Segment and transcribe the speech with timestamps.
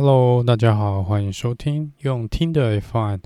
[0.00, 3.18] Hello，大家好，欢迎收听用听的 F1。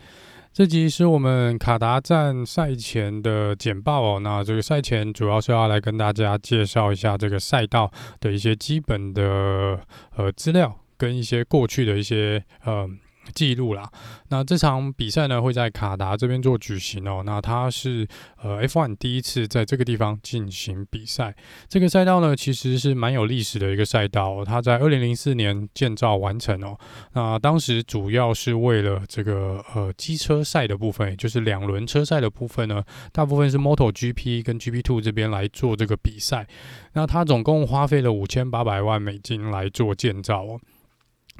[0.54, 4.20] 这集是我们卡达站赛前的简报哦。
[4.20, 9.78] 那这个赛前主要是要来跟大家介绍一下这个赛道的一些基本的
[10.16, 12.88] 呃资料，跟一些过去的一些呃。
[13.34, 13.90] 记录啦，
[14.28, 17.22] 那这场比赛呢会在卡达这边做举行哦。
[17.24, 18.06] 那它是
[18.42, 21.34] 呃 F1 第一次在这个地方进行比赛。
[21.68, 26.78] 这个赛道呢其实是蛮有历史的一个赛道，它在二零零四年建造完成哦。
[27.12, 32.82] 那当时主要是为了这个呃机车赛的部分，也就是两轮车赛的部分呢，
[33.12, 36.46] 大部分是 MotoGP 跟 GP2 这边来做这个比赛。
[36.94, 40.60] 那它总共花费了五千八百万美金来做建造哦。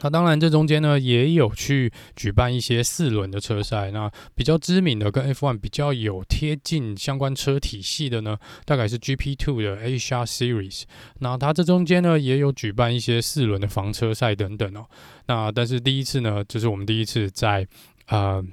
[0.00, 3.90] 那当然，这中间呢也有去举办一些四轮的车赛。
[3.92, 10.82] 那比较知名的跟 F1 比较有贴近相关车体系的呢，大概是 GP2 的 Asia Series。
[11.20, 14.86] 那它这中间呢也有举办一些四轮的房车赛等等哦。
[15.26, 17.66] 那但是第一次呢，这、就是我们第一次在
[18.08, 18.44] 呃。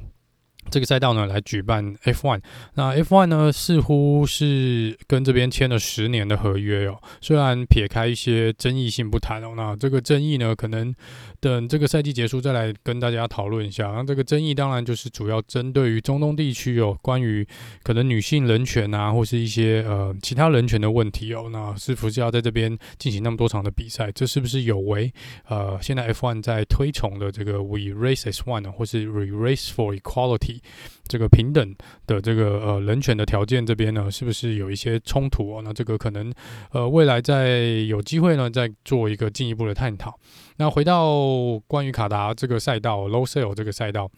[0.69, 2.41] 这个赛道呢，来举办 F1。
[2.75, 7.01] 那 F1 呢，似乎是跟这边签了十年的合约哦。
[7.21, 10.93] 虽然撇开一些争议性不谈哦，那这个争议呢，可能
[11.39, 13.87] 等这个赛季结束再来跟大家讨论一下。
[13.87, 17.47] 那这个争议当然就是主要针对于中东地区哦，关于
[17.81, 21.49] 可能女性人权啊，或是一些呃其他人权的问题哦。
[21.51, 24.11] 那是不是要在这边进行那么多场的比赛？
[24.11, 25.11] 这是不是有违
[25.47, 30.58] 呃现在 F1 在推崇的这个 We Race as One 或是 We Race for Equality？
[31.07, 35.61] 这个平等的这个呃人权的条件这边呢，是不是有一些冲突哦？
[35.63, 36.31] 那这个可能
[36.71, 40.17] 呃未来再有机会呢，再做一个进一步的探讨。
[40.57, 44.09] 那回到关于卡达这个赛道，low sail 这个赛道，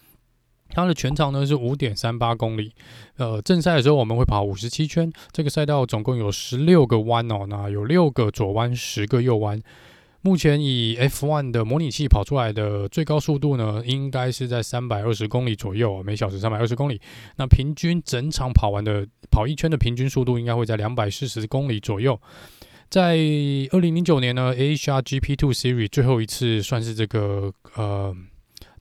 [0.70, 2.74] 它的全长呢是五点三八公里。
[3.18, 5.12] 呃，正赛的时候我们会跑五十七圈。
[5.32, 9.62] 这个赛道总共有十六个弯哦，那有六个左弯，十个右弯。
[10.22, 17.02] 目前以 F1 的模拟器跑出来的最高速度呢，应该是在三百二十公里左右，每小时三百二十公里。
[17.38, 22.20] 那平均整场跑完的跑一圈的平均速度应该会在两百四十公里左右。
[22.90, 23.18] 在
[23.72, 28.16] 二零零九年呢，HRGP Two Series 最后一次算是这个呃。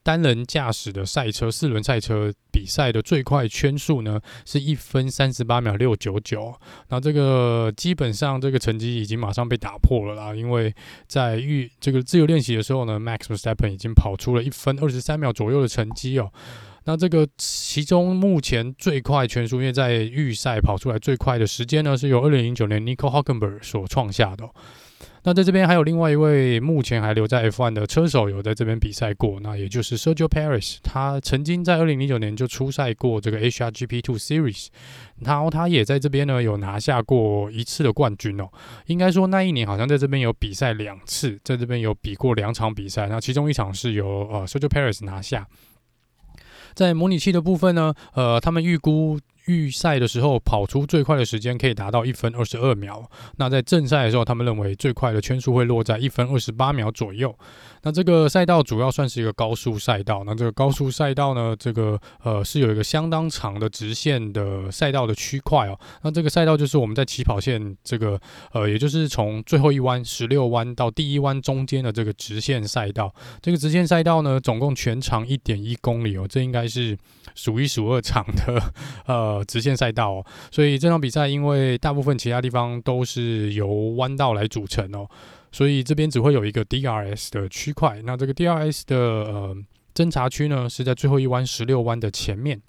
[0.03, 6.55] 单人驾驶的赛车四轮赛车比赛的最快圈速呢，是一分三十八秒六九九。
[6.89, 10.75] 那这个基本上这个成绩已经马上被打破了啦，因为
[11.07, 16.33] 在预这个自由练习的时候呢，Max Verstappen 已经跑出了一分二十三秒左右的成绩哦。
[16.85, 24.49] 那这个其中目前最快圈速，因为在预赛跑出来最快的时间呢，是由二零零九年 Nico h o c k e n b e r g 所创下的。
[25.23, 34.69] 那在这边还有另外一位目前还留在 F1 的车手有在这边比赛过，那也就是 Sergio Perez，他曾经在二零零九年就出赛过这个 H R G P Two Series，
[35.19, 38.49] 然后他也在这边呢有拿下过一次的冠军哦，
[38.87, 45.47] 应该说那一年好像在这边有比赛两次，在这边有比过两场比赛，那其中一场是由呃 Sergio Perez 拿下，
[46.75, 49.19] 在模拟器的部分呢，呃，他们预估。
[49.47, 57.35] 预赛的时候跑出最快的时间可以达到一分二十二秒，那在正赛的时候，他们认为最快的圈速会落在一分二十八秒左右。
[57.83, 65.79] 那这个赛道主要算是一个高速赛道，那这个高速赛道呢，这个呃是有一个相当长的直线的赛道的区块哦。
[66.03, 68.21] 那这个赛道就是我们在起跑线这个
[68.53, 73.13] 呃，也就是从最后一弯十六弯到第一弯中间的这个直线赛道。
[73.41, 76.97] 这个直线赛道呢，总共全长一点一公里哦，这应该是
[77.35, 78.63] 数一数二长的
[79.07, 80.27] 呃呃直线赛道哦。
[80.51, 85.09] 所以这场比赛因为大部分其他地方都是由弯道来组成哦。
[85.53, 89.57] 所以这边只会有一个 DRS 的区块，那这个 DRS 的呃
[89.93, 92.61] 侦查区呢，是在最后一弯十六弯的前面。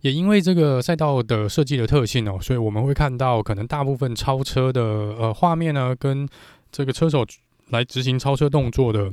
[0.00, 6.28] 也因为这个赛道的设计的特性哦，所以我们会看到可能大部分超车的呃画面呢，跟
[6.72, 7.24] 这个车手
[7.68, 9.12] 来执行超车动作的。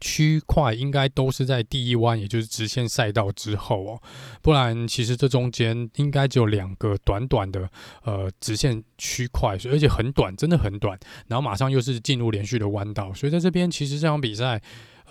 [0.00, 4.02] 区块应该都是在第一弯，也就是直线赛道之后哦，
[4.42, 7.68] 不然其实这中间应该只有两个短短的
[8.04, 10.98] 呃直线区块，而且很短，真的很短。
[11.26, 14.60] 然后马上又是进入连续的弯道，所以在这边其实这场比赛，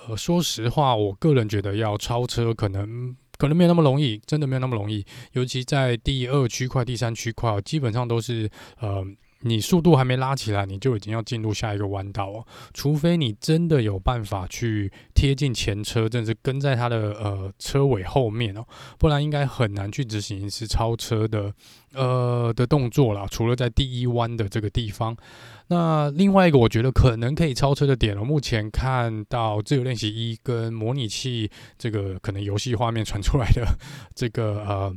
[0.08, 5.06] 呃，说实话，我个人觉得要超车可能可能没有那么容易，真的没有那么容易。
[5.34, 9.06] 尤其在第二区块、第三区块，基本上都是呃。
[9.48, 12.46] 你速度还没拉起来，你就已经要进入下一个弯道哦。
[12.74, 18.66] 除非你真的有办法去贴近前车，甚至跟在他的呃车尾后面哦，
[18.98, 21.54] 不然应该很难去执行一次超车的
[21.94, 23.26] 呃的动作啦。
[23.30, 25.16] 除了在第一弯的这个地方，
[25.68, 33.66] 那另外一个我觉得可能可以超车的点哦，目前看到自由练习一跟模拟器这个可能游戏画面传出来的
[34.14, 34.96] 这个呃。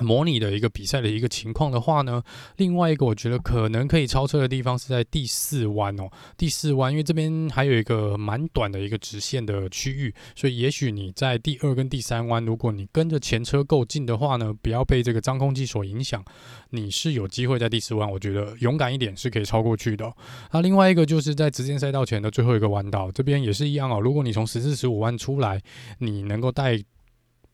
[0.00, 2.22] 模拟的一个比赛的一个情况的话呢，
[2.56, 6.08] 另外一个我觉得可能可以超车的地方是在第四弯哦。
[6.36, 16.24] 第四弯，因为这边还有一个蛮短的一个直线的区域，所以也许你在第二跟第三弯，如果你跟着前车够近的话呢，不要被这个脏空气所影响，
[16.70, 20.12] 你是有机会在第四弯，我觉得勇敢一点是可以超过去的。
[20.52, 24.00] 那另外一个就是在直线赛道前的最后一个弯道，这边也是一样哦。
[24.00, 25.60] 如果你从十四、十五弯出来，
[25.98, 26.78] 你能够带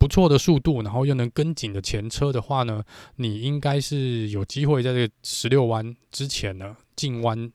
[0.04, 2.84] 不错的速度，然后又能跟紧的前车的话呢，
[3.16, 7.50] 你应该是有机会在这个十六弯之前呢，进弯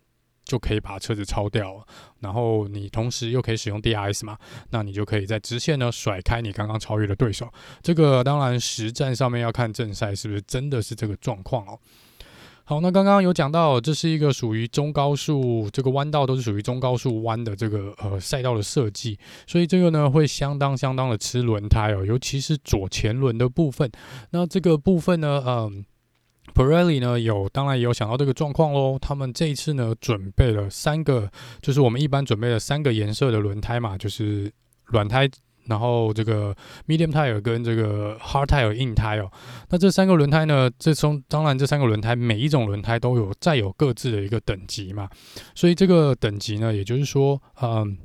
[0.45, 1.85] 就可以把车子超掉。
[2.21, 4.35] 然后你同时又可以使用 DRS 嘛，
[4.71, 7.47] 那你就可以在直线呢甩开你刚刚超越的对手。
[7.83, 11.79] 这个当然实战上面要看正赛是不是真的是这个状况哦。
[12.69, 19.17] 好，那刚刚有讲到，这是一个属于中高速，这个弯道都是属于中高速弯的这个呃赛道的设计，
[19.47, 23.91] 所以这个呢会相当相当的吃轮胎哦，尤其是左前轮的部分。
[24.29, 25.83] 那这个部分呢，嗯
[26.53, 31.31] ，Pirelli 呢有当然也有想到这个状况喽，他们这一次呢准备了三个，
[31.63, 35.27] 就是我们一般准备了三个颜色的轮胎嘛，就是软胎。
[35.65, 36.55] 然后这个
[36.87, 39.31] medium tire 跟这个 hard tire 硬胎哦，
[39.69, 45.09] 那这三个轮胎呢，这从当然这三个轮胎每一种轮胎都有再有各自的一个等级嘛，
[45.53, 47.97] 所以这个等级呢，也就是说，嗯。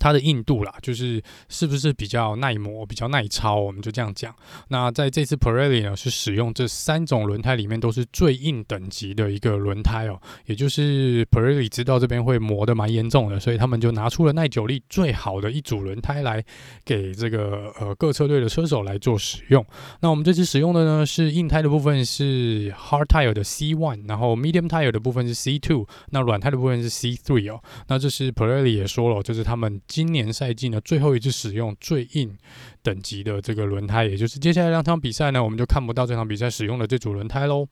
[0.00, 4.34] 它的硬度啦，就是是不是比较耐磨、比较耐操，我们就这样讲。
[4.68, 16.42] 那在这次 Pirelli 呢，是使用这三种轮胎里面都是最硬等级的一个轮胎哦，也就是 Pirelli 知道这边会磨得蛮严重的，所以他们就拿出了耐久力最好的一组轮胎来
[16.82, 19.62] 给这个呃各车队的车手来做使用。
[20.00, 27.62] 那我们这次使用的呢是硬胎的部分是 Hard Tire 的 C One，然后 Medium Tire 的部分是 C Two，那软胎的部分是 C Three 哦。
[27.88, 29.78] 那这是 Pirelli 也说了，就是他们。
[29.90, 32.38] 今年赛季呢，最后一次使用最硬
[32.80, 37.66] 等级的这个轮胎，也就是接下来两场比赛呢，我们就看不到这场比赛使用的这组轮胎喽。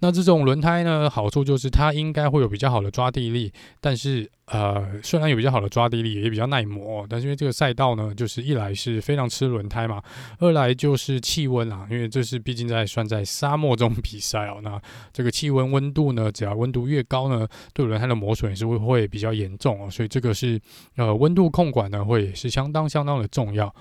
[0.00, 10.02] 那这种轮胎呢，好处就是它应该会有比较好的抓地力，但是呃，虽然有比较好的抓地力，也比较耐磨，但是因为这个赛道呢，就是一来是非常吃轮胎嘛，
[10.38, 14.80] 二来就是气温啊，因为这是毕竟在算在沙漠中比赛哦，那
[15.12, 20.60] 这个气温温度呢，只要温度越高呢，对轮胎的磨损也是会会比较严重哦，所以这个是
[20.96, 23.74] 呃温度控管呢，会是相当相当的重要。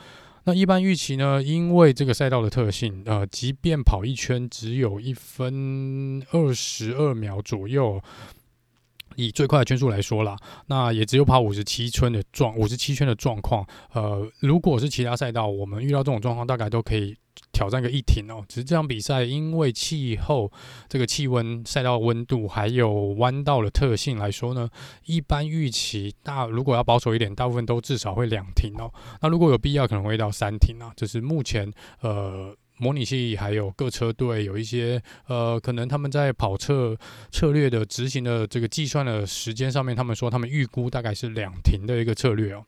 [0.46, 8.02] 那一般预期呢，因为这个赛道的特性，呃，即便跑一圈只有一分二十二秒左右，
[9.16, 10.36] 以最快的圈数来说啦，
[10.68, 13.66] 那也只有跑五十七圈的状五十七圈的状况。
[13.94, 17.16] 呃，如果是其他赛道，我们遇到这种状况，大概都可以。
[17.52, 20.52] 挑战个一停哦，只是这场比赛因为气候、
[20.88, 24.70] 这个气温、赛道温度还有弯道的特性来说呢，
[25.06, 28.92] 一般预期大如果要保守一点，大部分都至少会两停哦。
[29.20, 30.92] 那如果有必要，可能会到三停啊。
[30.96, 31.72] 这是目前
[32.02, 36.98] 呃模拟器还有各车队有一些呃可能他们在跑车
[37.32, 42.66] 策略的执行的这个计算的时间上面，他们说他们预估大概是两停的一个策略哦。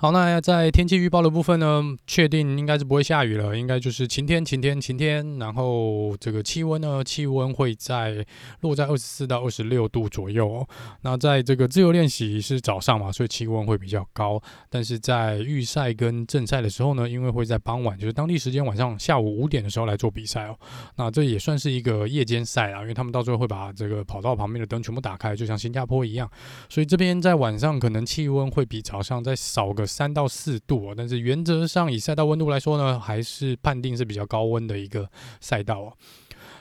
[0.00, 5.40] 好，那在天气预报的部分呢，确定应该是不会下雨了，应该就是晴天、晴天、晴天。
[5.40, 8.24] 然后这个气温呢，气温会在
[8.60, 10.64] 落在二十四到二十六度左右。
[11.00, 14.40] 那在这个自由练习是早上嘛，所以气温会比较高。
[14.70, 20.56] 但是在预赛跟正赛的时候呢，因为会在傍晚，就是当地时间晚上下午五点的时候来做比赛哦。
[20.94, 26.30] 那这也算是一个夜间赛啊，因为他们到最后会把这个跑道旁边的灯全部打开，就像新加坡一样。
[26.68, 29.87] 所以这边在晚上可能气温会比早上再少个。
[29.88, 35.92] 三到四度啊，但是原则上以赛道温度来说呢，还是判定是比较高温的一个赛道哦。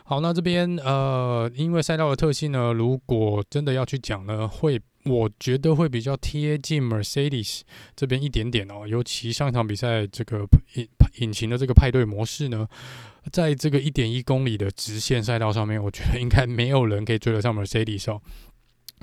[0.05, 7.61] 好，那这边呃，因为赛道的特性呢，如果真的要去讲呢，会我觉得会比较贴近 Mercedes
[7.93, 8.87] 这边一点点哦。
[8.87, 10.87] 尤其上场比赛这个引
[11.19, 12.65] 引擎的这个派对模式呢，
[13.33, 18.21] 在这个一点一公里的直线赛道上面，我觉得应该没有人可以追得上 Mercedes 哦。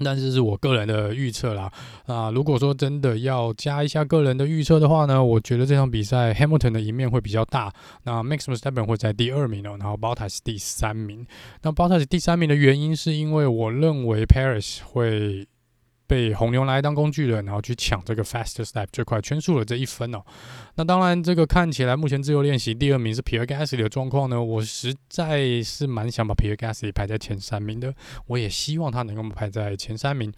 [0.02, 1.70] 但是是我个人的预测啦，
[2.06, 7.72] 啊，如果说真的要加一下个人的预测的话呢，我觉得这场比赛 Hamilton 的赢面会比较大，
[8.02, 11.26] 那 Max Verstappen 会在第二名哦，然后 Bottas 第三名。
[11.62, 15.46] 那 Bottas 第三名的原因是因为我认为 Paris 会。
[16.06, 20.22] 被红牛来当工具人，然后去抢这个 fastest lap 最快圈速的这一分哦。
[20.74, 27.94] 那当然，这个看起来目前自由练习第二名是 Pierre Gasly 的状况呢，我实在是蛮想把 Pierre Gasly 排在前三名的。
[28.26, 30.32] 我也希望他能够排在前三名。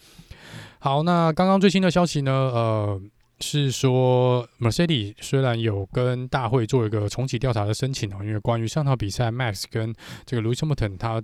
[0.78, 3.00] 好，那刚刚最新的消息呢，呃，
[3.40, 9.94] 是说 Mercedes 虽然有跟大会做一个重启调查的申请哦，因为关于上场比赛 Max 跟
[10.24, 11.22] 这个 Lewis Hamilton 他。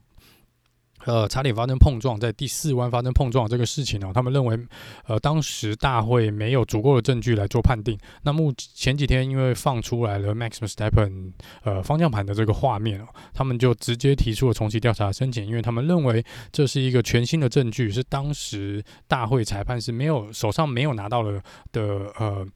[1.04, 4.58] 呃，差点发生碰撞，在第四弯发生碰撞这个事情呢，他们认为，
[5.06, 7.98] 呃，当时大会没有足够的证据来做判定。
[8.22, 11.32] 那目前几天因为放出来了 Max s t e p p e n
[11.64, 21.42] 呃方向盘的这个画面哦，他们就直接提出了重启调查申请，因为他们认为这是一个全新的证据，是当时大会裁判是没有手上没有拿到了
[21.72, 21.82] 的
[22.18, 22.46] 呃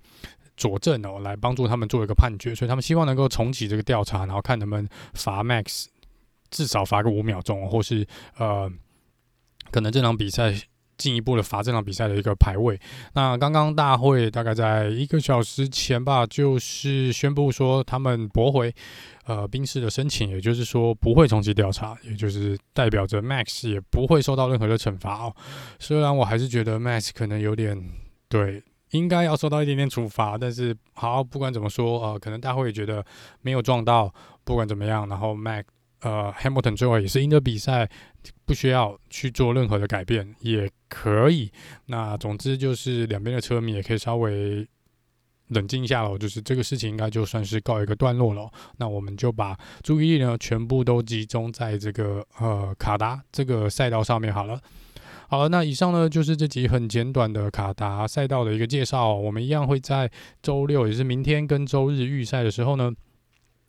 [0.56, 5.86] 佐证哦，来帮助他们做一个判决，所以他们希望能够重启这个调查，然后看能不能罚 Max。
[6.50, 8.06] 至少罚个五秒钟，或是
[8.38, 8.70] 呃，
[9.70, 10.54] 可能这场比赛
[10.96, 12.80] 进一步的罚这场比赛的一个排位。
[13.12, 18.74] 那刚刚大会大概在一个小时前吧，就是宣布说他们驳回
[19.26, 25.36] 呃冰室的申请，也就是说不会重启调查，也就是代表着 Max 也不会受到任何的惩罚哦。
[25.78, 27.78] 虽然我还是觉得 Max 可能有点
[28.30, 28.62] 对，
[28.92, 33.04] 应该要受到一点点处罚，但是好，不管怎么说，呃，可能大会也觉得
[33.42, 34.10] 没有撞到，
[34.44, 35.64] 不管怎么样，然后 Max。
[36.02, 37.88] 呃，Hamilton 最后也是赢得比赛，
[38.44, 41.50] 不需要去做任何的改变，也可以。
[41.86, 44.66] 那总之就是两边的车迷也可以稍微
[45.48, 48.48] 冷静一下了，就是这个事情应该就算是告一个段落了。
[48.76, 54.60] 那我们就把注意力呢全部都集中在这个呃卡达这个赛道上面好了。
[55.28, 59.14] 好了，那以上呢就是这集很简短的卡达赛道的一个介绍。
[59.14, 60.10] 我们一样会在
[60.42, 62.92] 周六，也是明天跟周日预赛的时候呢。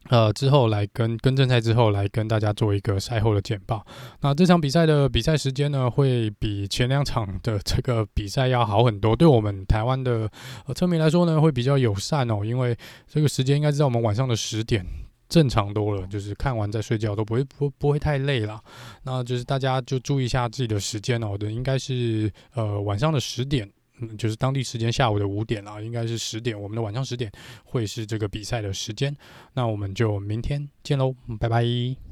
[0.09, 3.85] 呃，之后来跟跟正赛之后来跟大家做一个赛后的简报。
[4.21, 9.15] 那这场比赛的比赛时间呢，会比前两场的这个比赛要好很多。
[9.15, 10.29] 对我们台湾的
[10.65, 14.85] 呃车迷来说呢，会比较友善哦，因为这个时间应该是在我们晚上的十点，
[15.27, 18.61] 正常多了，就是看完再睡觉都不会不不会太累了。
[19.03, 23.69] 那就是大家就注意一下自己的时间哦，对应该是呃晚上的十点。
[23.99, 27.31] 嗯，就是当地时间下午的五点啊，应该是十点，我们的晚上十点
[27.63, 29.15] 会是这个比赛的时间。
[29.53, 32.06] 那我们就明天见喽，拜拜。